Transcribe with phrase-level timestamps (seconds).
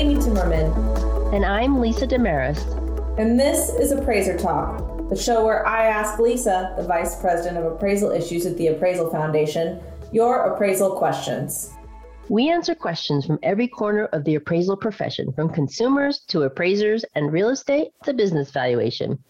[0.00, 1.34] Amy Timmerman.
[1.34, 2.58] And I'm Lisa Desmarais.
[3.18, 7.70] And this is Appraiser Talk, the show where I ask Lisa, the Vice President of
[7.70, 9.78] Appraisal Issues at the Appraisal Foundation,
[10.10, 11.74] your appraisal questions.
[12.30, 17.30] We answer questions from every corner of the appraisal profession, from consumers to appraisers and
[17.30, 19.22] real estate to business valuation.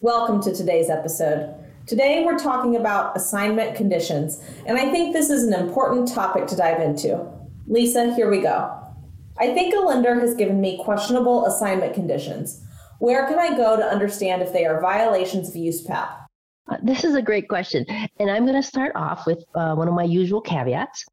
[0.00, 1.54] Welcome to today's episode.
[1.86, 6.56] Today we're talking about assignment conditions, and I think this is an important topic to
[6.56, 7.30] dive into.
[7.66, 8.87] Lisa, here we go.
[9.40, 12.60] I think a lender has given me questionable assignment conditions.
[12.98, 16.08] Where can I go to understand if they are violations of USPAP?
[16.68, 17.86] Uh, this is a great question,
[18.18, 21.04] and I'm going to start off with uh, one of my usual caveats.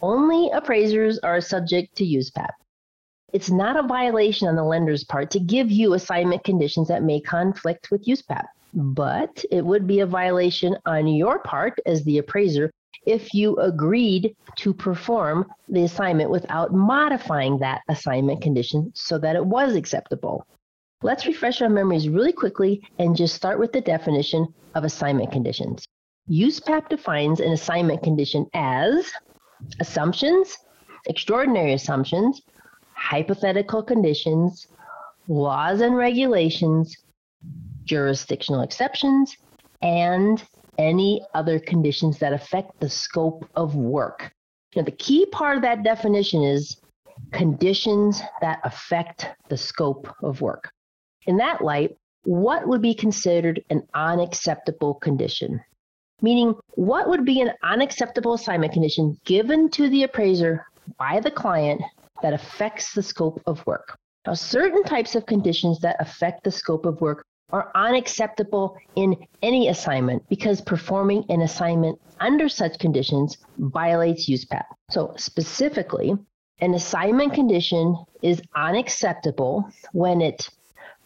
[0.00, 2.50] Only appraisers are subject to USPAP.
[3.32, 7.20] It's not a violation on the lender's part to give you assignment conditions that may
[7.20, 12.70] conflict with USPAP, but it would be a violation on your part as the appraiser
[13.04, 19.44] if you agreed to perform the assignment without modifying that assignment condition so that it
[19.44, 20.46] was acceptable.
[21.02, 25.86] Let's refresh our memories really quickly and just start with the definition of assignment conditions.
[26.30, 29.12] USPAP defines an assignment condition as
[29.78, 30.56] assumptions,
[31.06, 32.42] extraordinary assumptions,
[32.94, 34.66] hypothetical conditions,
[35.28, 36.96] laws and regulations,
[37.84, 39.36] jurisdictional exceptions,
[39.82, 40.42] and
[40.78, 44.32] any other conditions that affect the scope of work.
[44.74, 46.80] Now, the key part of that definition is
[47.32, 50.70] conditions that affect the scope of work.
[51.26, 55.60] In that light, what would be considered an unacceptable condition?
[56.22, 60.64] meaning what would be an unacceptable assignment condition given to the appraiser
[60.98, 61.82] by the client
[62.22, 63.98] that affects the scope of work.
[64.26, 69.68] Now, certain types of conditions that affect the scope of work are unacceptable in any
[69.68, 74.64] assignment because performing an assignment under such conditions violates USPAP.
[74.90, 76.14] So, specifically,
[76.60, 80.48] an assignment condition is unacceptable when it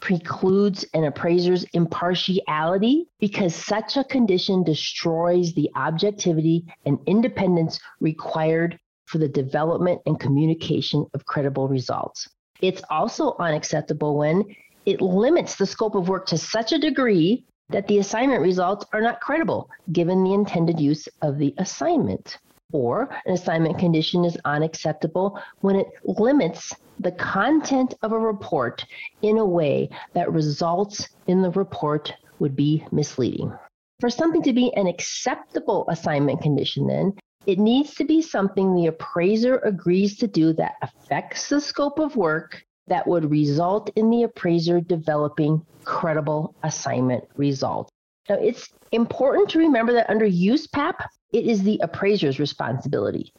[0.00, 9.18] precludes an appraiser's impartiality because such a condition destroys the objectivity and independence required for
[9.18, 12.28] the development and communication of credible results.
[12.60, 14.44] It's also unacceptable when
[14.88, 19.02] it limits the scope of work to such a degree that the assignment results are
[19.02, 22.38] not credible given the intended use of the assignment.
[22.72, 28.82] Or an assignment condition is unacceptable when it limits the content of a report
[29.20, 33.52] in a way that results in the report would be misleading.
[34.00, 37.12] For something to be an acceptable assignment condition, then,
[37.44, 42.16] it needs to be something the appraiser agrees to do that affects the scope of
[42.16, 47.90] work that would result in the appraiser developing credible assignment results.
[48.28, 50.94] Now, it's important to remember that under USPAP,
[51.32, 53.32] it is the appraiser's responsibility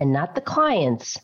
[0.00, 1.18] and not the client's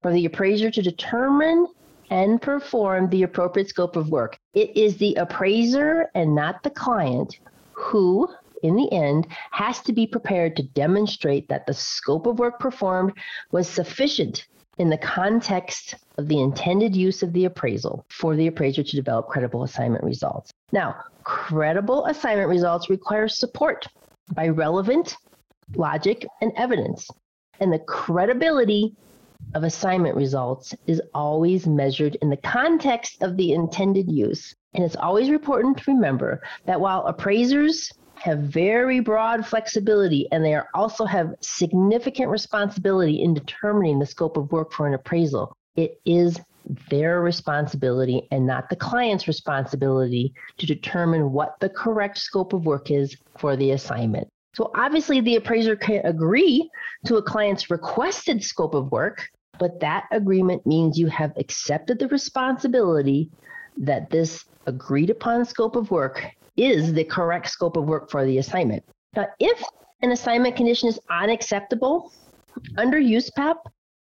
[0.00, 1.66] for the appraiser to determine
[2.10, 4.38] and perform the appropriate scope of work.
[4.54, 7.38] It is the appraiser and not the client
[7.72, 8.28] who,
[8.62, 13.12] in the end, has to be prepared to demonstrate that the scope of work performed
[13.50, 14.46] was sufficient
[14.82, 19.28] in the context of the intended use of the appraisal for the appraiser to develop
[19.28, 20.50] credible assignment results.
[20.72, 23.86] Now, credible assignment results require support
[24.34, 25.16] by relevant
[25.76, 27.08] logic and evidence.
[27.60, 28.96] And the credibility
[29.54, 34.52] of assignment results is always measured in the context of the intended use.
[34.74, 40.56] And it's always important to remember that while appraisers have very broad flexibility and they
[40.74, 46.38] also have significant responsibility in determining the scope of work for an appraisal, it is
[46.90, 52.90] their responsibility and not the client's responsibility to determine what the correct scope of work
[52.90, 54.28] is for the assignment.
[54.54, 56.70] So obviously the appraiser can agree
[57.06, 59.26] to a client's requested scope of work,
[59.58, 63.30] but that agreement means you have accepted the responsibility
[63.78, 66.24] that this agreed upon scope of work
[66.56, 68.84] is the correct scope of work for the assignment.
[69.14, 69.62] Now, if
[70.02, 72.12] an assignment condition is unacceptable
[72.76, 73.56] under USPAP,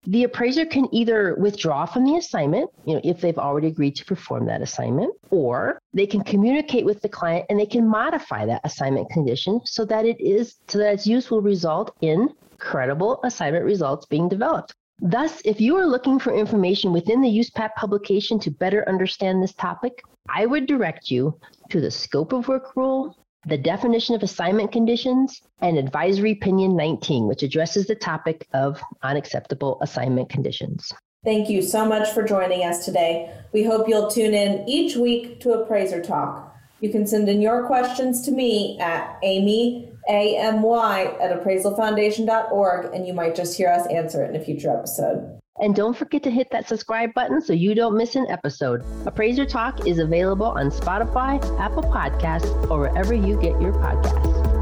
[0.07, 4.06] the appraiser can either withdraw from the assignment, you know, if they've already agreed to
[4.06, 8.62] perform that assignment, or they can communicate with the client and they can modify that
[8.63, 13.63] assignment condition so that it is so that its use will result in credible assignment
[13.63, 14.74] results being developed.
[15.03, 19.53] Thus, if you are looking for information within the USPAP publication to better understand this
[19.53, 21.39] topic, I would direct you
[21.71, 23.18] to the scope of work rule,
[23.48, 29.80] the definition of assignment conditions, and Advisory Opinion 19, which addresses the topic of unacceptable
[29.81, 30.94] assignment conditions.
[31.25, 33.33] Thank you so much for joining us today.
[33.53, 36.50] We hope you'll tune in each week to Appraiser Talk.
[36.81, 43.13] You can send in your questions to me at amy a-M-Y at appraisalfoundation.org, and you
[43.13, 45.39] might just hear us answer it in a future episode.
[45.60, 48.83] And don't forget to hit that subscribe button so you don't miss an episode.
[49.06, 54.61] Appraiser Talk is available on Spotify, Apple Podcasts, or wherever you get your podcasts.